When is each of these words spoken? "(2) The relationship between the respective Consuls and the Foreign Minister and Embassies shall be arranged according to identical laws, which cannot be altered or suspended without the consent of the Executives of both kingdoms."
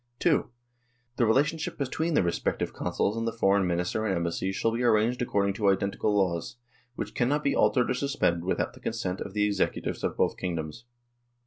"(2) 0.19 0.49
The 1.17 1.27
relationship 1.27 1.77
between 1.77 2.15
the 2.15 2.23
respective 2.23 2.73
Consuls 2.73 3.15
and 3.15 3.27
the 3.27 3.31
Foreign 3.31 3.67
Minister 3.67 4.03
and 4.03 4.15
Embassies 4.15 4.55
shall 4.55 4.71
be 4.71 4.81
arranged 4.81 5.21
according 5.21 5.53
to 5.53 5.69
identical 5.69 6.15
laws, 6.17 6.55
which 6.95 7.13
cannot 7.13 7.43
be 7.43 7.55
altered 7.55 7.91
or 7.91 7.93
suspended 7.93 8.43
without 8.43 8.73
the 8.73 8.79
consent 8.79 9.21
of 9.21 9.33
the 9.35 9.45
Executives 9.45 10.03
of 10.03 10.17
both 10.17 10.37
kingdoms." 10.37 10.85